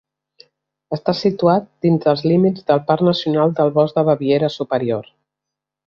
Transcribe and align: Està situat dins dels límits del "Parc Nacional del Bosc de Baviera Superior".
Està 0.97 1.13
situat 1.19 1.67
dins 1.87 2.01
dels 2.07 2.23
límits 2.31 2.65
del 2.71 2.81
"Parc 2.89 3.07
Nacional 3.11 3.57
del 3.61 3.73
Bosc 3.79 4.01
de 4.01 4.09
Baviera 4.11 4.55
Superior". 4.59 5.15